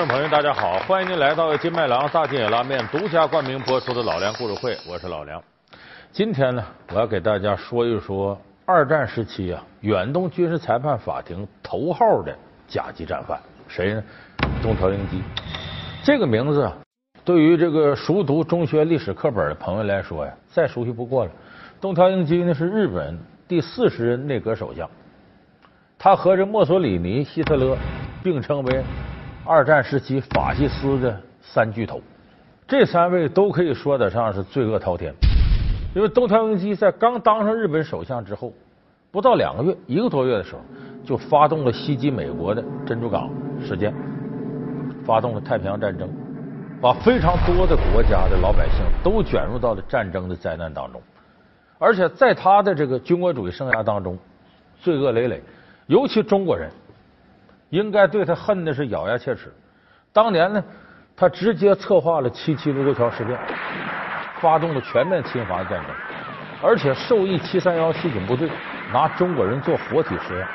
[0.00, 0.78] 观众朋友，大家好！
[0.88, 5.42] 欢迎您来到金麦郎大金野拉面独家冠名播出的《老梁故事会》，我是老梁。
[6.10, 12.34] 今天呢，我要给大家说一说二战时期啊，远东军事裁判法庭头号的
[12.66, 13.38] 甲级战犯，
[13.68, 14.02] 谁呢？
[14.62, 15.22] 东条英机。
[16.02, 16.72] 这个名字
[17.22, 21.30] 对于这个熟读中学历史课本的朋友来说呀，再熟悉不过了。
[21.78, 24.88] 东条英机呢是日本第四十任内阁首相，
[25.98, 27.76] 他和这墨索里尼、希特勒
[28.24, 28.82] 并称为。
[29.44, 32.00] 二战时期法西斯的三巨头，
[32.68, 35.12] 这三位都可以说得上是罪恶滔天。
[35.94, 38.52] 因为东条英机在刚当上日本首相之后，
[39.10, 40.60] 不到两个月，一个多月的时候，
[41.04, 43.30] 就发动了袭击美国的珍珠港
[43.66, 43.94] 事件，
[45.04, 46.08] 发动了太平洋战争，
[46.80, 51.00] 把非常多的国家的老百姓都卷入到了战争的灾难当中。
[51.78, 54.18] 而且在他的这个军国主义生涯当中，
[54.80, 55.42] 罪恶累累，
[55.86, 56.70] 尤其中国人。
[57.70, 59.52] 应该对他恨的是咬牙切齿。
[60.12, 60.62] 当年呢，
[61.16, 63.38] 他直接策划了七七卢沟桥事变，
[64.40, 65.94] 发动了全面侵华战争，
[66.62, 68.50] 而且授意七三幺西警部队
[68.92, 70.46] 拿中国人做活体实验，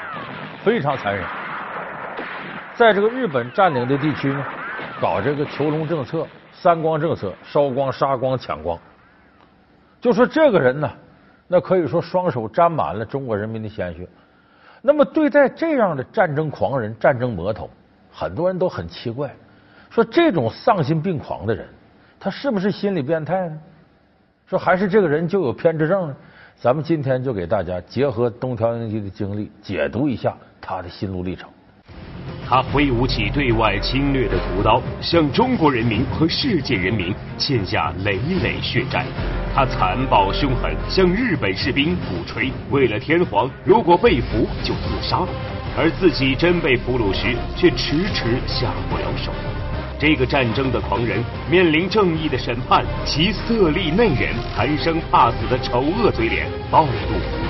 [0.63, 1.25] 非常残忍。
[2.75, 4.43] 在这个日本占领的地区呢，
[4.99, 8.77] 搞这个囚笼政策、三光政策，烧光、杀光、抢光。
[10.01, 10.91] 就说这个人呢，
[11.47, 14.05] 那可以说双手沾满了中国人民的鲜血。
[14.87, 17.67] 那么对待这样的战争狂人、战争魔头，
[18.11, 19.35] 很多人都很奇怪，
[19.89, 21.67] 说这种丧心病狂的人，
[22.19, 23.59] 他是不是心理变态呢？
[24.45, 26.15] 说还是这个人就有偏执症呢？
[26.55, 31.49] 咱们今天就给大家结合东条英机的经历，解读一下他的心路历程。
[32.47, 39.03] 他挥舞起对外侵略的屠刀，向中国人民和世界人民欠下累累血债。
[39.55, 45.21] 他残暴凶狠，向日本士兵鼓吹，为了天皇，如果被俘就自杀。
[45.77, 49.31] 而自己真被俘虏时，却迟迟下不了手。
[49.99, 57.47] 这个战争的狂人面临正义的审判，其色厉内荏、贪生怕死的丑恶嘴脸暴露无遗。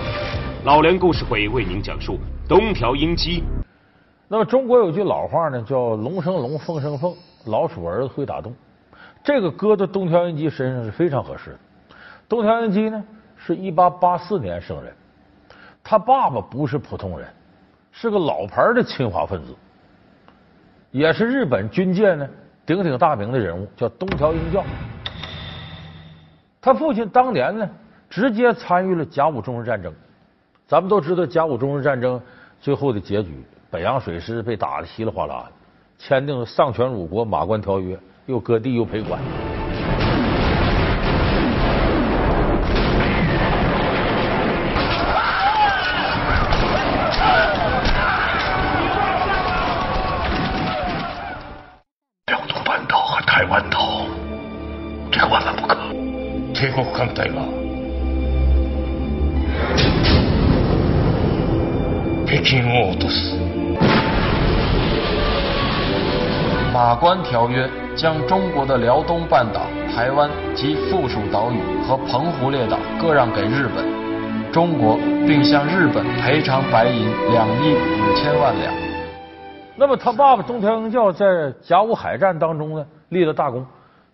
[0.64, 3.44] 老梁故事会为您讲述东条英机。
[4.28, 7.16] 那么中国有句老话呢，叫“龙生龙，凤生凤，
[7.46, 8.53] 老鼠儿子会打洞”。
[9.24, 11.59] 这个搁到东条英机身上是非常合适的。
[12.28, 13.03] 东条英机呢，
[13.38, 14.91] 是一八八四年生人，
[15.84, 17.28] 他爸爸不是普通人，
[17.91, 19.56] 是个老牌的侵华分子，
[20.90, 22.28] 也是日本军界呢
[22.66, 24.64] 鼎鼎大名的人物，叫东条英教。
[26.59, 27.69] 他父亲当年呢，
[28.09, 29.94] 直接参与了甲午中日战争。
[30.68, 32.19] 咱们都知道甲午中日战争
[32.59, 33.46] 最后的结局。
[33.75, 35.53] 北洋水师被打的稀里哗啦的，
[35.99, 39.21] 签订了丧权辱国马关条约，又割地又赔款。
[52.27, 54.06] 两座半岛和台湾岛，
[55.12, 55.77] 这个万万不可。
[56.53, 57.43] 帝国艦隊が
[62.27, 63.44] 北京を落とす。
[66.75, 69.62] 马关条约将中国的辽东半岛、
[69.96, 78.74] 台湾及附属岛屿和澎湖列岛割让给日本，中国并向日本赔偿白银两亿五千万两。
[79.78, 83.66] 那么他爸爸东条英教在甲午海战当中呢立了大功，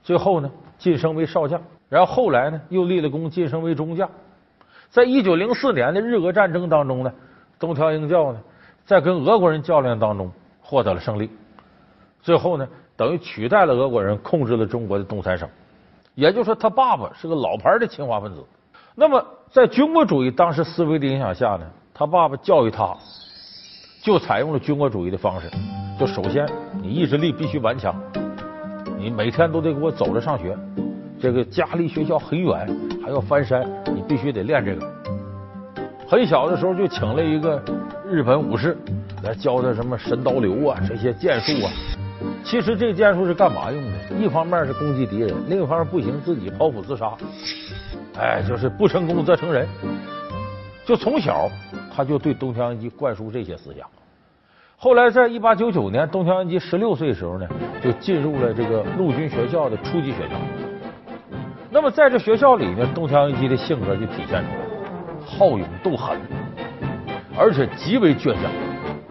[0.03, 4.07] 最后呢晋升为少将，然后后来呢又立了功晋升为中将。
[4.91, 7.11] 在一九零四年的日俄战争当中呢，
[7.57, 8.39] 东条英教呢
[8.85, 11.27] 在跟俄国人较量当中获得了胜利。
[12.21, 15.47] 最后呢，等于取代了俄国人，控制了中国的东三省。
[16.13, 18.43] 也就是说，他爸爸是个老牌的侵华分子。
[18.95, 22.95] 那么，在军国主义当时思维的影响下呢，他爸爸教育他，
[24.03, 25.49] 就采用了军国主义的方式。
[25.97, 26.45] 就首先，
[26.81, 27.95] 你意志力必须顽强，
[28.97, 30.57] 你每天都得给我走着上学。
[31.19, 32.67] 这个家离学校很远，
[33.03, 33.65] 还要翻山，
[33.95, 34.91] 你必须得练这个。
[36.07, 37.63] 很小的时候就请了一个
[38.05, 38.77] 日本武士
[39.23, 41.71] 来教他什么神刀流啊，这些剑术啊。
[42.43, 44.15] 其实这剑术是干嘛用的？
[44.19, 47.13] 一方面是攻击敌人，另一方面不行自己剖腹自杀。
[48.17, 49.67] 哎，就是不成功则成仁。
[50.85, 51.49] 就从小
[51.95, 53.87] 他就对东条英机灌输这些思想。
[54.75, 57.47] 后来在一八九九年，东条英机十六岁的时候呢，
[57.81, 60.35] 就进入了这个陆军学校的初级学校。
[61.69, 66.19] 那么在这学校里呢，东条英机的性格就体现出来，好勇斗狠，
[67.37, 68.51] 而且极为倔强，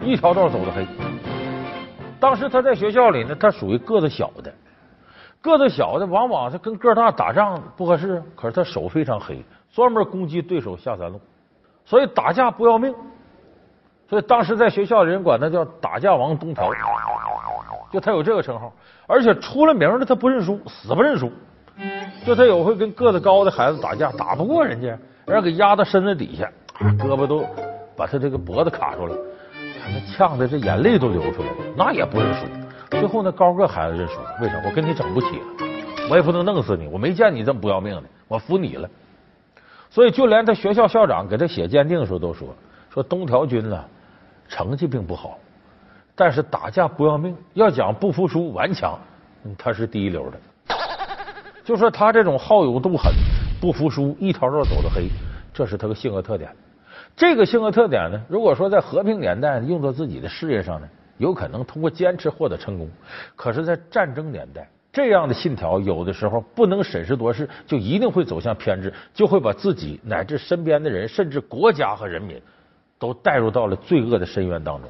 [0.05, 0.85] 一条道走到黑。
[2.21, 4.53] 当时他在学校里呢，他属于个子小的，
[5.41, 8.21] 个子小的往往是跟个大打仗不合适。
[8.35, 11.19] 可是他手非常黑，专门攻击对手下三路，
[11.83, 12.93] 所以打架不要命。
[14.07, 16.69] 所以当时在学校里人管他叫“打架王东条”。
[17.91, 18.71] 就他有这个称号，
[19.07, 21.31] 而且出了名的他不认输，死不认输。
[22.25, 26.49] 就他有回跟个子高的孩子打架，打不过人家，然后给压到身子底下，
[26.99, 27.43] 胳膊都
[27.97, 29.15] 把他这个脖子卡住了，
[29.83, 32.45] 他呛的这眼泪都流出来了，那也不认输。
[32.91, 34.61] 最后那高个孩子认输，为啥？
[34.65, 35.45] 我跟你整不起了，
[36.09, 38.89] 我也不能弄死你，我没见你这么不要命的，我服你了。
[39.89, 42.55] 所以就连他学校校长给他写鉴定的时候都说，
[42.89, 43.83] 说东条君呢
[44.47, 45.37] 成绩并不好，
[46.15, 48.99] 但是打架不要命，要讲不服输顽强，
[49.57, 50.39] 他是第一流的。
[51.63, 53.13] 就说他这种好勇斗狠、
[53.61, 55.07] 不服输、一条道走到黑，
[55.53, 56.49] 这是他的性格特点。
[57.15, 60.87] 这个性格特点呢，如果说在和平年代用到自己的事业上呢，
[61.17, 62.89] 有可能通过坚持获得成功。
[63.35, 72.41] 可是，在战争年代，这样的信条有的时候不能审时度势，就一定会走向偏执，就会把自己乃至身边的人，甚至国家和人民，
[72.97, 74.89] 都带入到了罪恶的深渊当中。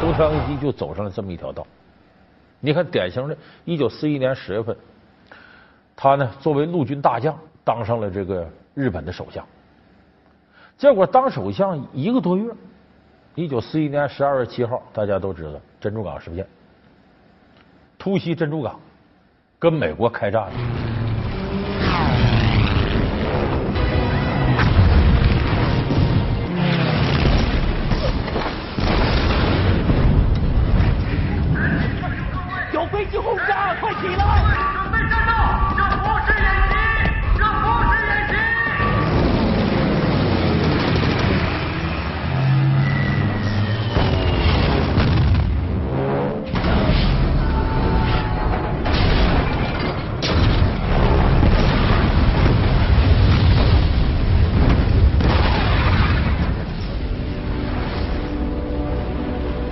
[0.00, 1.66] 东条英机就走上了这么一条道。
[2.60, 4.76] 你看，典型的，一九四一年十月份，
[5.96, 9.44] 他呢作为陆军大将，当上了这个日本的首相。
[10.76, 12.52] 结果当首相一个多月，
[13.34, 16.46] 一九四一年十二月七号，大家都知道珍珠港事件，
[17.98, 18.80] 突袭珍珠港，
[19.58, 20.50] 跟美国开战。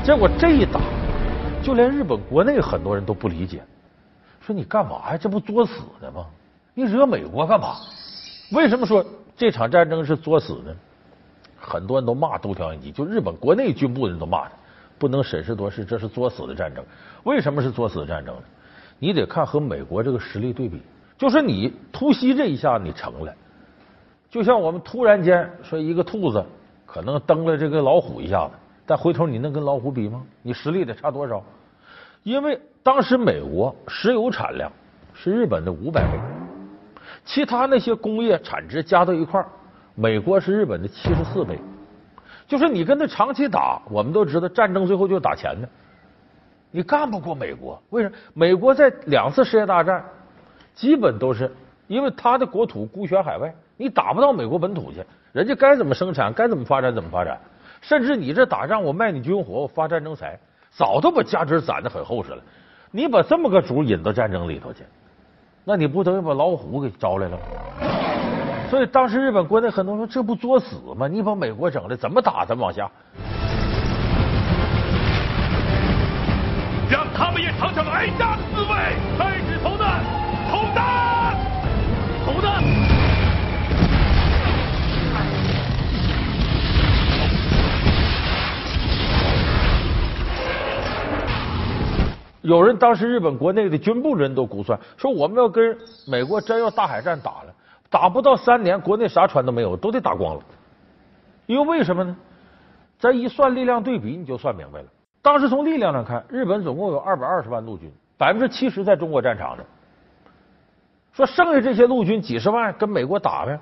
[0.02, 0.80] 结果这一打，
[1.62, 3.62] 就连日本国内很多人都不理解，
[4.40, 5.16] 说你干嘛呀？
[5.16, 6.26] 这不作死呢吗？
[6.72, 7.76] 你惹美国干嘛？
[8.52, 9.04] 为什么说
[9.36, 10.74] 这场战争是作死呢？
[11.60, 14.52] 很多人都骂东条英机，就日本国内军部的人都骂他，
[14.98, 16.82] 不能审时度势，这是作死的战争。
[17.24, 18.42] 为什么是作死的战争呢？
[18.98, 20.80] 你得看和美国这个实力对比，
[21.18, 23.34] 就是你突袭这一下你成了，
[24.30, 26.42] 就像我们突然间说一个兔子
[26.86, 28.52] 可能蹬了这个老虎一下子。
[28.90, 30.20] 但回头你能跟老虎比吗？
[30.42, 31.40] 你实力得差多少？
[32.24, 34.68] 因为当时美国石油产量
[35.14, 36.18] 是日本的五百倍，
[37.24, 39.40] 其他那些工业产值加到一块，
[39.94, 41.56] 美国是日本的七十四倍。
[42.48, 45.68] 就是你跟他长期打，我们都知道战争最后就打钱的，
[46.72, 47.80] 你干不过美国。
[47.90, 48.16] 为什么？
[48.34, 50.04] 美国在两次世界大战
[50.74, 51.48] 基本都是
[51.86, 54.98] 因为他的国土孤悬海外，你打不到美国本土去，
[55.30, 57.38] 人家该怎么生产，该怎么发展怎么发展。
[57.80, 60.38] 甚至你这打仗，我卖你军火，我发战争财，
[60.70, 62.42] 早都把家底攒的很厚实了。
[62.90, 64.84] 你把这么个主引到战争里头去，
[65.64, 67.42] 那你不等于把老虎给招来了吗？
[68.68, 71.08] 所以当时日本国内很多人说，这不作死吗？
[71.08, 72.88] 你把美国整的怎么打怎么往下，
[76.90, 78.68] 让他们也尝尝挨打的滋味。
[79.18, 80.04] 开始投弹，
[80.50, 81.36] 投弹，
[82.24, 82.69] 投弹。
[92.50, 97.54] 有人当时日本国内的军部人都估算说，我们要跟美国真要大海战打了，
[97.88, 100.42] 打不到三年，国内啥船都没有，都得打光了。
[101.46, 102.16] 因为为什么呢？
[102.98, 104.86] 咱一算力量对比，你就算明白了。
[105.22, 107.88] 当时从力量上看，日本总共有二百二十万陆军，
[108.18, 109.64] 百分之七十在中国战场上。
[111.12, 113.56] 说剩下这些陆军几十万跟美国打呗，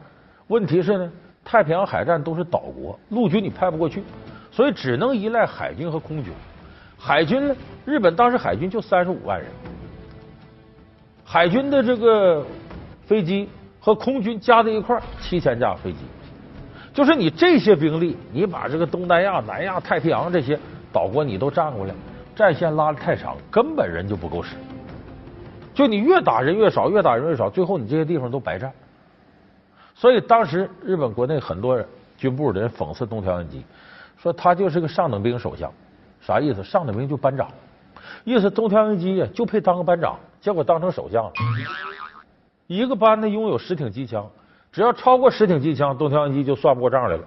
[0.47, 1.12] 问题是呢，
[1.45, 4.02] 太平洋海战都是岛国，陆军你派不过去，
[4.50, 6.33] 所以只能依赖海军和空军。
[6.99, 7.57] 海军呢？
[7.87, 9.49] 日本当时海军就三十五万人，
[11.25, 12.45] 海军的这个
[13.07, 13.49] 飞机
[13.81, 15.99] 和空军加在一块七千架飞机，
[16.93, 20.59] 就是你这些兵力，你把这个东南亚、南亚、太平洋这些
[20.93, 21.95] 岛国你都占过来，
[22.37, 24.57] 战线拉的太长，根本人就不够使。
[25.73, 28.71] 就你越打人越少，越打人越少，最后你这些地方都白占。
[29.95, 31.83] 所以当时日本国内很多
[32.19, 33.64] 军部的人讽刺东条英机，
[34.21, 35.73] 说他就是个上等兵首相。
[36.28, 36.62] 啥意思？
[36.62, 37.49] 上等名就班长，
[38.23, 41.32] 意思东条英机呀就配当个班长，结果当成首相了。
[42.66, 44.28] 一个班呢拥有十挺机枪，
[44.70, 47.23] 只要超过十挺机枪，东条英机就算不过账来了。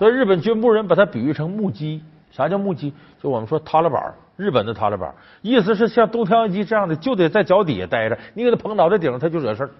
[0.00, 2.02] 所以日本军部人把他比喻成木屐。
[2.32, 2.92] 啥叫木屐？
[3.22, 9.70] 就我们说塌了板，日本的塌了板，意思是像东条英机这样的就得在脚底下待着，你给他捧脑袋顶上他就惹事儿。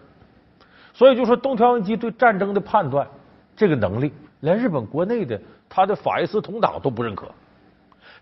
[0.95, 3.05] 所以就说东条英机对战争的判断，
[3.57, 7.27] 这个能力连日本国内的他的法西斯同党都不认可。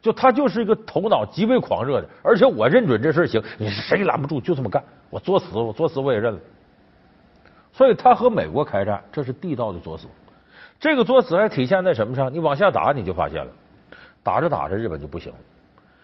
[0.07, 6.39] 就他就是一个头脑极为狂热的，而且我认准这事行，你谁拦不住，就这么干，我作死，我作死我也认了。
[7.73, 10.07] 所以他和美国开战，这是地道的作死。
[10.79, 12.33] 这个作死还体现在什么上？
[12.33, 13.51] 你往下打，你就发现了，
[14.23, 15.39] 打着打着日本就不行了。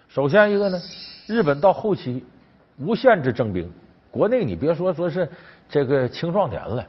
[0.08, 0.76] 首先一个呢，
[1.28, 2.24] 日本到后期
[2.78, 3.70] 无限制征兵，
[4.10, 5.30] 国内你别说说是
[5.68, 6.84] 这个青壮年了，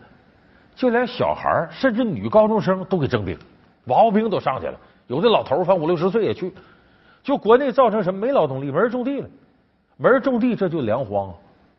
[0.75, 3.37] 就连小孩甚至女高中生都给征兵，
[3.85, 6.51] 娃娃兵都上去了，有的老头反正五六十岁也去。
[7.23, 9.29] 就国内造成什么没劳动力，没人种地了，
[9.97, 11.33] 没人种地，这就粮荒。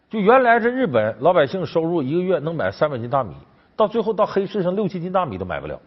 [0.08, 3.34] 就原来这日本老百姓收入一个月能买三百斤大米，
[3.76, 5.78] 到最后到黑市上六七斤大米都买不了。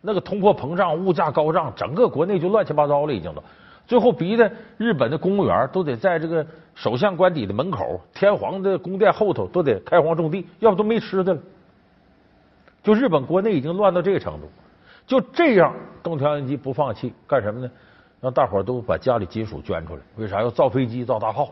[0.00, 3.42] 那个通货膨胀、物价高涨，整个国内就乱七八糟了，已经都。
[3.86, 11.40] 最后逼的日本的公务员都得在这个首相官邸的门口、天皇的宫殿后头都得开荒种地，要不都没吃的了。
[12.82, 14.48] 就日本国内已经乱到这个程度。
[15.06, 17.70] 就这样，东条英机不放弃，干什么呢？
[18.22, 21.50] 让大伙都把家里金属捐出来，为啥要造飞机、造大炮？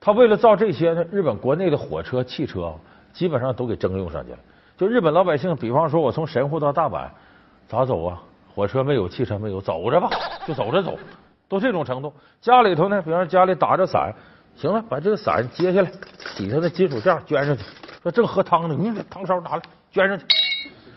[0.00, 2.74] 他为了造这些呢，日本国内的火车、汽车
[3.12, 4.38] 基本上都给征用上去了。
[4.76, 7.08] 就日本老百姓，比方说我从神户到大阪，
[7.68, 8.20] 咋走啊？
[8.52, 10.10] 火车没有，汽车没有，走着吧，
[10.48, 10.98] 就走着走，
[11.48, 12.12] 都这种程度。
[12.40, 14.12] 家里头呢，比方家里打着伞，
[14.56, 15.90] 行了，把这个伞揭下来，
[16.36, 17.62] 底下的金属件捐上去。
[18.02, 20.26] 说正喝汤呢，你把汤勺拿来，捐上去。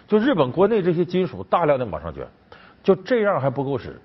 [0.08, 2.28] 就日本国内这些金属大量的往上捐，
[2.82, 3.96] 就这样还不够使。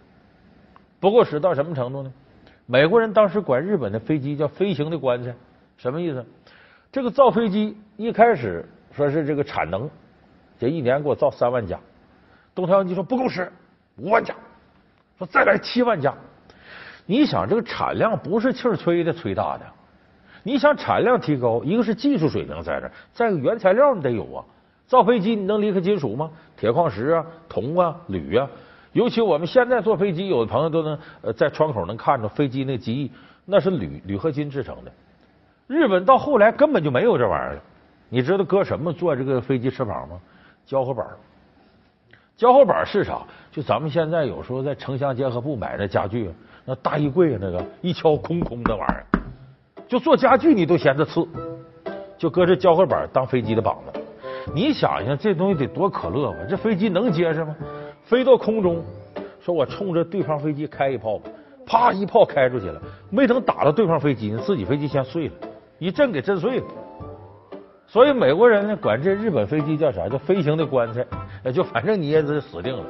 [1.03, 2.13] 不过使到什么程度呢？
[2.65, 5.35] 美国人当时管日本的飞机叫飞行的棺材，
[5.77, 6.25] 什么意思？
[6.93, 9.91] 这个造飞机一开始说是这个产能，
[10.61, 11.77] 这一年给我造三万架。
[12.55, 13.51] 东条英机说不够使，
[13.97, 14.33] 五万架，
[15.19, 16.15] 说再来七万架。
[17.05, 19.67] 你想这个产量不是气儿吹的吹大的，
[20.45, 24.45] 你想产量提高，一个是技术水平在这，再个原材料你得有啊。
[24.87, 26.31] 造飞机你能离开金属吗？
[26.57, 28.49] 铁矿石啊，铜啊，铝啊。
[28.93, 33.11] 尤其我们现在坐飞机，有的朋友都能呃在窗口能看着飞机那机翼，
[33.45, 34.93] 那是铝铝合金制成的。
[35.67, 37.61] 日本到后来根本就没有这玩意儿了。
[38.09, 40.21] 你知道搁什么做这个飞机翅膀吗？
[40.67, 41.07] 胶合板。
[42.37, 43.23] 胶合板是啥？
[43.51, 46.31] 就咱们现在有时候在城乡结合部买那家具，
[46.65, 49.07] 那大衣柜那个一敲空空的玩意儿，
[49.89, 51.27] 就做家具你都嫌它次，
[52.19, 54.01] 就搁这胶合板当飞机的膀子。
[54.55, 56.39] 你想想这东西得多可乐吧？
[56.49, 57.57] 这飞机能结实吗？
[58.05, 58.83] 飞到空中，
[59.41, 61.31] 说我冲着对方飞机开一炮吧，
[61.65, 62.81] 啪一炮开出去了，
[63.11, 65.35] 没等打到对方飞机呢，自己飞机先碎了，
[65.79, 66.67] 一震给震碎了。
[67.87, 70.09] 所以美国人呢管这日本飞机叫啥？
[70.09, 72.85] 叫飞行的棺材，就反正你也是死定了。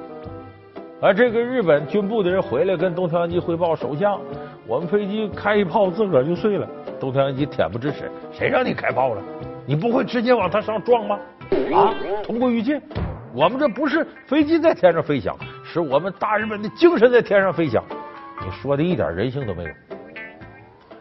[1.01, 4.21] 而这个日本军部的人回来跟东条英机汇报，首相，
[4.67, 6.69] 我们飞机开一炮自个儿就碎了。
[7.01, 9.23] 东条英机恬不知耻，谁让你开炮了？
[9.67, 11.19] 你不会直接往他身上撞吗？
[11.75, 11.93] 啊，
[12.23, 12.81] 同归于尽。
[13.35, 15.35] 我们这不是飞机在天上飞翔，
[15.65, 17.83] 是我们大日本的精神在天上飞翔。
[18.45, 19.71] 你说的一点人性都没有，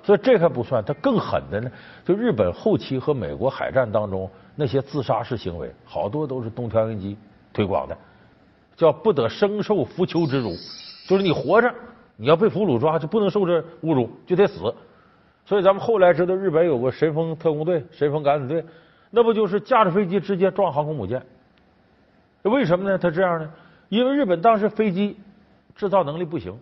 [0.02, 1.70] 所以这还不算，他更狠的呢。
[2.06, 7.18] 就日本后期和美国海战当中那些自杀式行为，好多都是东条英机
[7.52, 7.98] 推广的，
[8.78, 10.56] 叫不得生受浮丘之辱，
[11.10, 11.74] 就是你活着，
[12.16, 14.74] 你要被俘虏抓，就不能受这侮辱，就得死。
[15.44, 18.64] 所以咱们后来知道，日本有个神风特工队、神风敢死队，
[19.10, 21.22] 那不就是驾着飞机直接撞航空母舰？
[22.43, 22.98] 为什么呢？
[22.98, 23.50] 他这样呢？
[23.89, 25.17] 因为日本当时飞机
[25.75, 26.57] 制造能力不行，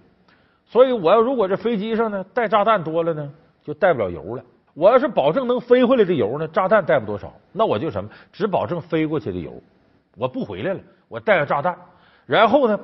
[0.66, 3.32] 所以我要如果这飞机上呢带炸弹多了呢，
[3.64, 4.44] 就带不了油了。
[4.74, 9.54] 我要是保证能飞回来的油呢，炸弹带不多少，那我就什么，只保证飞过去的油，
[10.18, 11.76] 我不回来了，我带个炸弹，
[12.26, 12.80] 然后呢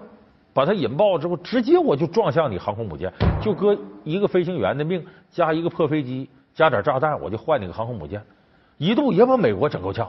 [0.53, 3.11] 把它引爆之后，直接我就撞向你航空母舰，
[3.41, 8.21] 就搁一个飞行员的命加一个破飞机加点炸弹，我就换你个航空母舰，
[8.77, 10.07] 一度也把美国整够呛。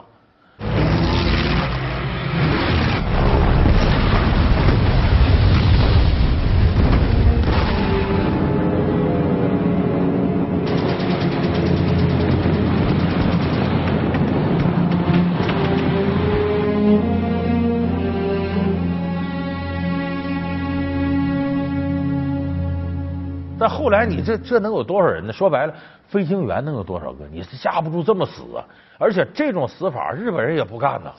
[23.69, 25.33] 后来你这这能有多少人呢？
[25.33, 25.75] 说白了，
[26.09, 27.27] 飞行员能有多少个？
[27.31, 28.65] 你是架不住这么死啊！
[28.99, 31.13] 而且这种死法，日本人也不干呐。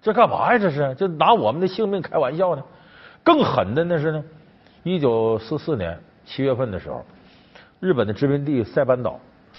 [0.00, 0.58] 这干嘛呀？
[0.58, 2.62] 这是就拿我们的性命开玩笑呢？
[3.22, 4.24] 更狠的那是呢。
[4.84, 7.04] 一九四四年七月份的时候，
[7.80, 9.18] 日本的殖民地塞班岛，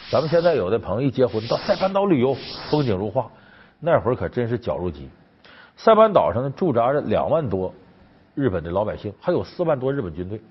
[0.10, 2.36] 咱们现在有的朋友一结婚到塞班岛旅游，
[2.70, 3.30] 风景如画。
[3.80, 5.10] 那会儿可真是绞肉机。
[5.78, 7.74] 塞班岛上呢驻扎着两万多
[8.34, 10.42] 日本的老百姓，还有四万多日本军队。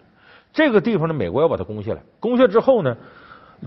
[0.53, 2.01] 这个地方呢，美国要把它攻下来。
[2.19, 2.97] 攻下之后呢，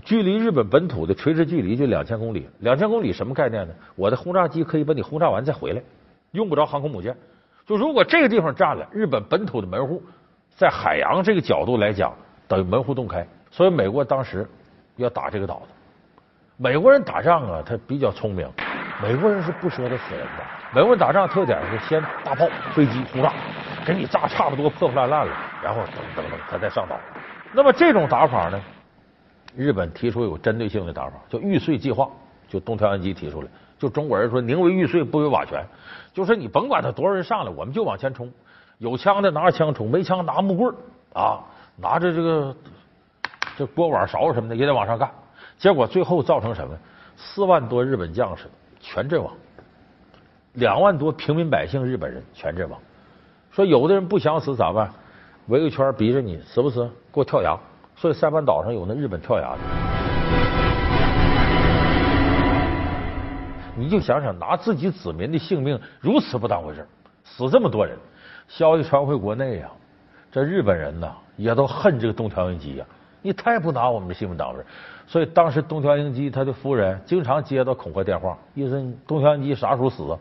[0.04, 2.48] 距离日本本土的垂直距离就两千公里。
[2.60, 3.74] 两千公里什么概念呢？
[3.96, 5.82] 我的轰炸机可以把你轰炸完再回来，
[6.32, 7.16] 用不着航空母舰。
[7.66, 10.02] 就如果这个地方占了，日本本土的门户，
[10.50, 12.12] 在海洋这个角度来讲，
[12.48, 13.26] 等于门户洞开。
[13.50, 14.46] 所以美国当时
[14.96, 15.72] 要打这个岛子。
[16.56, 18.48] 美国人打仗啊，他比较聪明。
[19.02, 20.44] 美国人是不舍得死人的。
[20.74, 23.32] 美国人打仗特点是先大炮、飞机轰炸，
[23.84, 26.96] 给你炸差不多破破烂烂了，然后等等等，他再上岛。
[27.52, 28.60] 那么这种打法呢，
[29.56, 32.08] 日本提出有针对性的打法，叫玉碎计划，
[32.48, 33.48] 就东条英机提出来。
[33.78, 35.64] 就中国人说宁为玉碎不为瓦全，
[36.12, 38.32] 就是你甭管他多少人上来，我们就往前冲。
[38.78, 40.74] 有枪的拿着枪冲，没枪拿木棍
[41.12, 41.40] 啊，
[41.76, 42.56] 拿着这个
[43.56, 45.10] 这锅碗勺什么的也得往上干。
[45.58, 46.76] 结果最后造成什么？
[47.16, 48.44] 四万多日本将士
[48.80, 49.32] 全阵亡，
[50.54, 52.80] 两万多平民百姓日本人全阵亡。
[53.52, 54.90] 说有的人不想死咋办？
[55.48, 56.88] 围个圈逼着你死不死？
[57.12, 57.54] 给我跳崖！
[57.94, 59.58] 所以塞班岛上有那日本跳崖的。
[63.76, 66.86] 你就想想，拿自己子民的性命如此不当回事，
[67.24, 67.94] 死这么多人，
[68.48, 69.68] 消息传回国内呀，
[70.30, 72.86] 这日本人呐也都恨这个东条英机呀。
[73.20, 74.66] 你太不拿我们的性命当回事，
[75.06, 80.16] 所以当时东条英机他的夫人经常接到恐吓电话，意思东条英机啥时候死？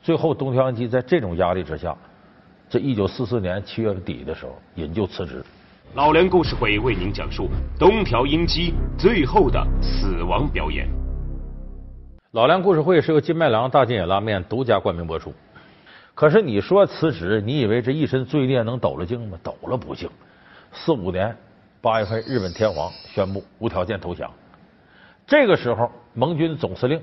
[0.00, 1.94] 最后东条英机在这种压力之下，
[2.68, 5.44] 这一九四四年七月底的时候引咎辞职。
[5.94, 10.88] 老梁故事会为您讲述东条英机最后的死亡表演。
[12.32, 15.32] 老梁故事会是由金麦郎大金野拉面独家冠名播出。
[16.14, 19.38] 可是你说辞职，你以为这一身罪孽能抖了净吗？
[19.42, 20.10] 抖了不净。
[20.72, 21.36] 四五年。
[21.80, 24.28] 八月份，日本天皇宣布无条件投降。
[25.24, 27.00] 这个时候，盟军总司令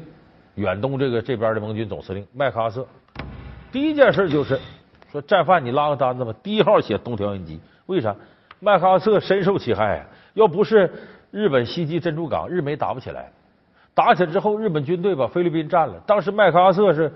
[0.56, 2.86] 远东这个这边的盟军总司令麦克阿瑟，
[3.72, 4.60] 第一件事就是
[5.14, 7.60] 说：“战犯，你拉个单子吧。”第一号写东条英机。
[7.86, 8.14] 为啥？
[8.60, 10.06] 麦克阿瑟深受其害啊！
[10.34, 10.92] 要不是
[11.30, 13.32] 日本袭击珍珠港，日美打不起来。
[13.94, 15.94] 打起来之后，日本军队把菲律宾占了。
[16.08, 17.14] 当时麦克阿瑟是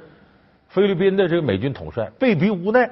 [0.67, 2.87] 菲律宾的这个美军统帅，被逼无奈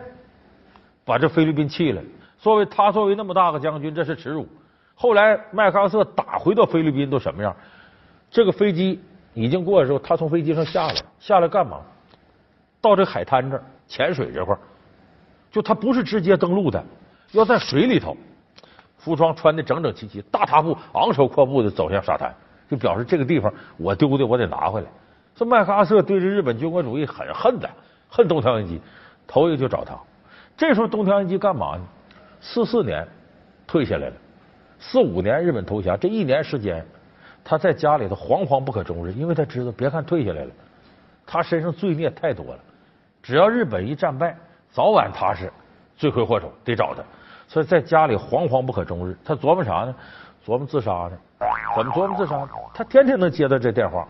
[1.04, 2.02] 把这菲律宾弃了。
[2.40, 4.48] 作为他作为那么大个将军，这是耻辱。
[4.96, 7.56] 后来麦克阿瑟打回到菲律宾都什么样？
[8.32, 9.00] 这个飞机
[9.34, 11.82] 已经过的时候，他从飞机上下来，下来干嘛？
[12.82, 14.60] 到这海滩这儿潜水这块儿，
[15.56, 16.84] 就他不是直接登陆的，
[17.32, 18.18] 要在水里头，
[18.98, 22.36] 服装穿的整整齐齐，大踏步昂首阔步的走向沙滩，
[22.70, 24.88] 就表示这个地方我丢的我得拿回来。
[25.34, 27.70] 这麦克阿瑟对这日本军国主义很恨的，
[28.10, 28.82] 恨东条英机，
[29.26, 29.98] 头一个就找他。
[30.58, 31.84] 这时候东条英机干嘛呢？
[32.42, 33.08] 四四年
[33.66, 34.14] 退下来了。
[34.78, 36.86] 四五年日本投降，这一年时间，
[37.46, 40.50] 他在家里头惶惶不可终日，因为他知道，别看退下来了，
[41.26, 42.60] 他身上罪孽太多了。
[43.24, 44.38] 只要日本一战败，
[44.76, 45.50] 早晚他是
[45.96, 47.02] 罪魁祸首，得找他。
[47.48, 49.18] 所以在家里惶惶不可终日。
[49.24, 49.96] 他琢磨啥呢？
[50.46, 51.12] 琢磨自杀呢？
[51.78, 52.46] 怎么琢磨自杀？
[52.74, 54.06] 他天天能接到这电话，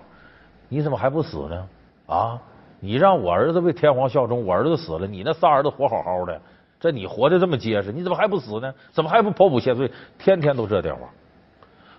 [0.67, 1.67] 你怎么还不死呢？
[2.07, 2.41] 啊！
[2.79, 6.41] 你让我儿子为天皇效忠，我儿子死了，你那仨儿子活好好的。
[6.79, 8.73] 这你活的这么结实，你怎么还不死呢？
[8.91, 9.91] 怎么还不剖腹谢罪？
[10.17, 11.01] 天天都这电话，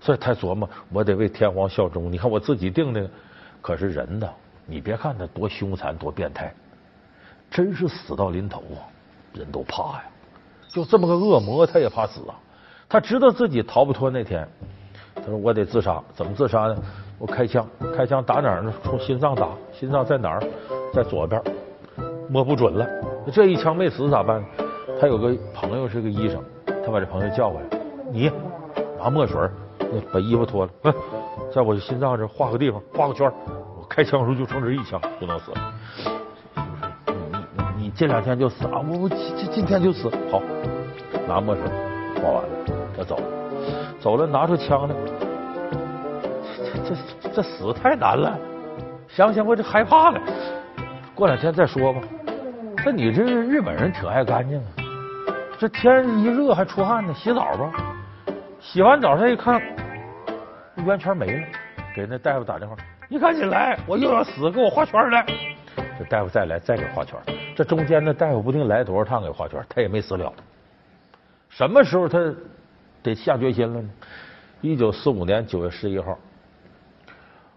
[0.01, 2.11] 所以他琢磨，我得为天皇效忠。
[2.11, 3.09] 你看我自己定的，
[3.63, 4.29] 可是人呢？
[4.67, 6.53] 你别看他多凶残、多变态，
[7.51, 8.85] 真是死到临头啊，
[9.33, 10.05] 人都怕呀。
[10.69, 12.35] 就这么个恶魔，他也怕死啊。
[12.89, 14.47] 他知道自己逃不脱那天，
[15.15, 16.03] 他说我得自杀。
[16.15, 16.77] 怎么自杀呢？
[17.19, 18.73] 我开枪，开枪打哪儿呢？
[18.85, 20.43] 从心脏打，心脏在哪儿？
[20.93, 21.43] 在左边，
[22.29, 22.87] 摸不准了。
[23.33, 24.45] 这一枪没死咋办？
[25.01, 26.43] 他有个朋友是个医生，
[26.85, 27.67] 他把这朋友叫过来，
[28.13, 28.31] 你
[28.99, 29.41] 拿墨水，
[30.13, 30.95] 把衣服脱了，嗯，
[31.53, 33.31] 在我心脏这画个地方，画个圈，
[33.77, 35.53] 我开枪的时候就冲这一枪就能死。
[35.55, 36.26] 你你你
[37.97, 38.79] 这两天就死啊？
[38.87, 40.11] 我我今今天就死。
[40.31, 40.43] 好，
[41.27, 41.65] 拿墨水
[42.23, 42.51] 画完了，
[42.99, 43.19] 要走，
[43.99, 44.95] 走了拿出枪来，
[46.85, 48.39] 这这这死太难了，
[49.09, 50.21] 想想我就害怕了。
[51.15, 52.01] 过两天再说吧。
[52.85, 54.67] 那你这日本人挺爱干净啊。
[55.59, 57.73] 这天一热还出汗呢，洗澡吧。
[58.61, 59.59] 洗完澡他一看，
[60.85, 61.47] 圆圈没了，
[61.95, 62.77] 给那大夫打电话
[63.09, 65.25] ：“你赶紧来，我又要死，给我画圈来。”
[65.99, 67.19] 这大夫再来，再给画圈。
[67.57, 70.31] 这中间的大夫不定来多少趟给画圈，他也没死了。
[71.49, 72.19] 什么时候他
[73.03, 73.91] 得下决心了呢？
[74.61, 76.19] 一九四五年九月十一号，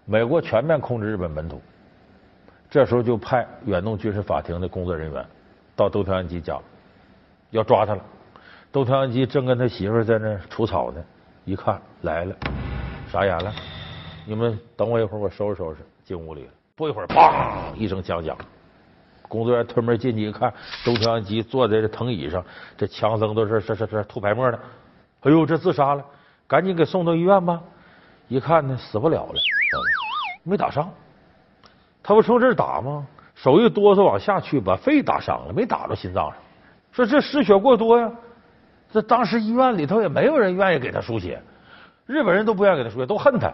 [0.06, 1.62] 美国全面控制日本本土，
[2.70, 5.26] 这时候就派远东军事法庭的工作人员
[5.76, 6.58] 到东条英机家。
[7.52, 8.02] 要抓他了，
[8.72, 11.04] 东条英机正跟他媳妇在那除草呢，
[11.44, 12.34] 一看来了，
[13.12, 13.54] 傻眼了。
[14.26, 16.52] 你们等我一会儿，我收拾收拾，进屋里了。
[16.78, 18.38] 不一会儿，砰一声枪响，
[19.30, 22.44] 工作人员推门进去一看，东条英机坐在这藤椅上，
[22.76, 24.60] 这枪声都是这这这吐白沫呢。
[25.22, 26.04] 哎呦，这自杀了，
[26.48, 27.62] 赶紧给送到医院吧。
[28.28, 29.34] 一看呢，死不了了，
[30.44, 30.90] 没打伤。
[32.04, 33.06] 他不从这儿打吗？
[33.36, 36.36] 手一哆嗦往下去，把肺打伤了，没打到心脏上。
[36.92, 38.12] 说这失血过多呀，
[38.92, 41.42] 这当时医院里头也没有人愿意给他输血，
[42.06, 43.54] 日本人都不愿意给他输血，都恨他。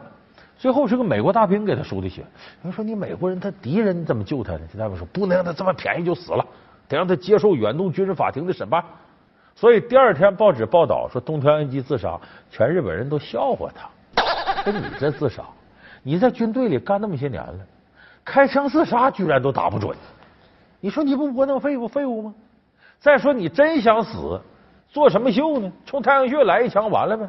[0.58, 2.24] 最后是个美国大兵给他输的血。
[2.64, 4.62] 人说你美国人他敌人，怎么救他呢？
[4.72, 6.46] 这大夫说不能让他这么便宜就死了，
[6.88, 8.84] 得让他接受远东军事法庭的审判。
[9.54, 14.64] 所以第二天报纸报道说东条英机自杀，全日本人都笑话他。
[14.64, 15.44] 说你这自杀，
[16.04, 17.60] 你在军队里干那么些年了，
[18.24, 19.96] 开枪自杀居然都打不准，
[20.80, 22.34] 你说你不窝囊废物废物吗？
[23.00, 24.40] 再说你真想死，
[24.90, 25.72] 做什么秀呢？
[25.86, 27.28] 冲太阳穴来一枪完了呗？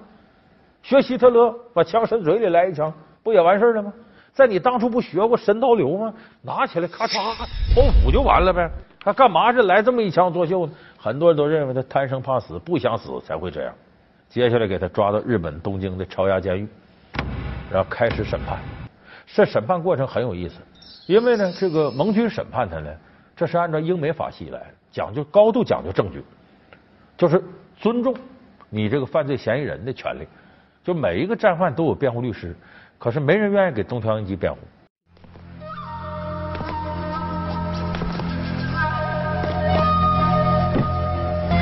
[0.83, 2.93] 学希特勒把枪伸嘴里来一枪。
[3.27, 3.93] 不也完事了吗？
[4.33, 6.15] 在你当初不学过神刀流吗？
[6.43, 7.35] 拿起来咔嚓
[7.75, 8.71] 剖腹就完了呗。
[9.01, 10.73] 他干嘛是来这么一枪作秀呢？
[10.97, 13.75] 很多人都认为他贪生怕死，不想死才会这样。
[14.29, 16.69] 接下来给他抓到日本东京的朝押监狱，
[17.69, 18.61] 然后开始审判。
[19.27, 20.61] 这审判过程很有意思，
[21.07, 22.89] 因为呢，这个盟军审判他呢，
[23.35, 24.63] 这是按照英美法系来，
[24.93, 26.23] 讲究高度讲究证据，
[27.17, 27.43] 就是
[27.77, 28.15] 尊重
[28.71, 30.29] 你这个犯罪嫌疑人的权利。
[30.85, 32.55] 就每一个战犯都有辩护律师。
[32.98, 34.60] 可是没人愿意给东条英机辩护。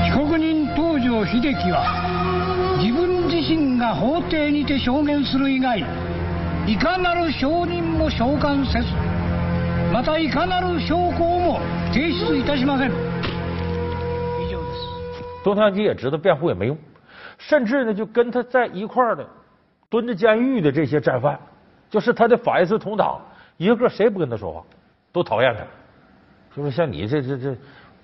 [0.03, 5.83] 被告人東條秀樹は自分自身が法廷にて証言する以外
[6.67, 8.87] いかなる証人も召喚せず
[9.91, 11.59] またいかなる証拠も
[11.91, 12.91] 提出いたしません。
[12.91, 12.93] 以
[14.51, 15.43] 上です。
[15.43, 16.77] 东条英机也知道辩护也没用，
[17.39, 19.25] 甚至呢就跟他在一块儿的。
[19.94, 21.38] 蹲着监狱的这些战犯，
[21.88, 23.20] 就是他的法西斯同党，
[23.58, 24.60] 一个个谁不跟他说话，
[25.12, 25.62] 都讨厌他。
[26.56, 27.56] 就是像你这这这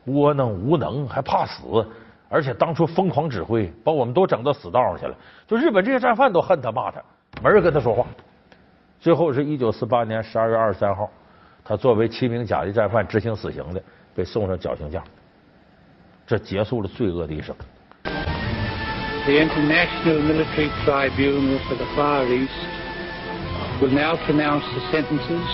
[0.04, 1.84] 窝囊无能，还怕死，
[2.28, 5.16] 而且当初疯狂指挥，把我们都整到死道上去了。
[5.48, 7.02] 就日本这些战犯都恨他骂他，
[7.42, 8.06] 没人跟他说话。
[9.00, 11.10] 最后是一九四八年十二月二十三号，
[11.64, 13.82] 他作为七名甲级战犯执行死刑的，
[14.14, 15.02] 被送上绞刑架，
[16.24, 17.52] 这结束了罪恶的一生。
[19.30, 22.50] The International Military Tribunal for the Far East
[23.80, 25.46] will now pronounce the sentences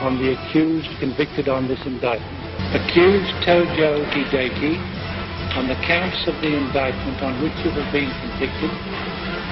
[0.00, 2.24] on the accused convicted on this indictment.
[2.72, 4.80] Accused Tojo Hideki,
[5.60, 8.72] on the counts of the indictment on which you have been convicted,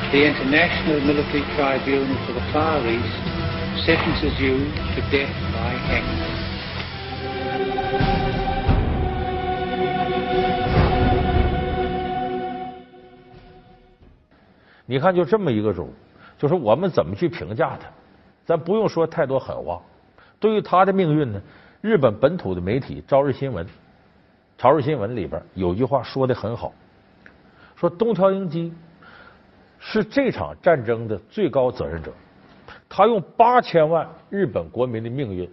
[0.08, 6.45] the International Military Tribunal for the Far East sentences you to death by hanging.
[14.86, 15.92] 你看，就这么一个主，
[16.38, 17.88] 就是我们怎么去评价他？
[18.44, 19.82] 咱不用说太多狠话。
[20.38, 21.42] 对于他的命运呢，
[21.80, 23.66] 日本本土的媒体《朝日新闻》
[24.56, 26.72] 《朝日新闻》里边有句话说的很好，
[27.74, 28.72] 说东条英机
[29.80, 32.12] 是这场战争的最高责任者，
[32.88, 35.50] 他用八千万日本国民的命运，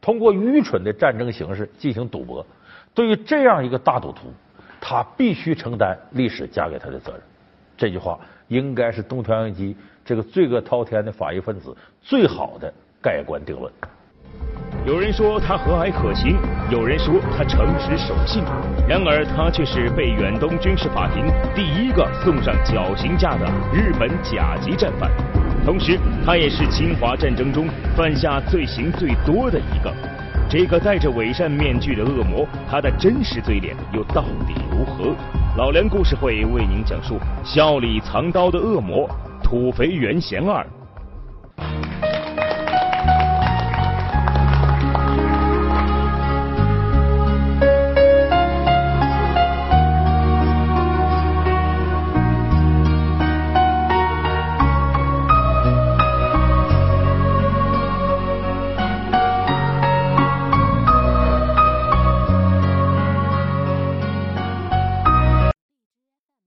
[0.00, 2.44] 通过愚蠢的战争形式进行赌博。
[2.92, 4.32] 对于这样一个大赌徒，
[4.80, 7.20] 他必须承担历史加给他的责任。
[7.76, 8.18] 这句话。
[8.50, 13.72] 应该是东条英机这个罪恶滔天的法医分子最好的盖棺定论。
[14.86, 16.36] 有人说他和蔼可亲，
[16.70, 18.42] 有人说他诚实守信，
[18.88, 25.10] 然而他却是被远东军事法庭第一个送上绞刑架的日本甲级战犯，
[25.64, 29.92] 同时他也是侵华战争中犯下罪行最多的一个。
[30.50, 35.14] 这个戴着伪善面具的恶魔，他的真实嘴脸又到底如何？
[35.56, 39.08] 老梁故事会为您讲述笑里藏刀的恶魔——
[39.44, 40.66] 土肥原贤二。